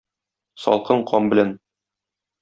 Салкын 0.63 1.03
кан 1.11 1.27
белән. 1.33 1.51